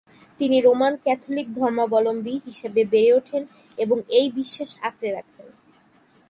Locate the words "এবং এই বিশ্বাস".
3.77-4.71